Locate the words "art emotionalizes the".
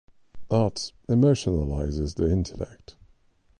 0.49-2.27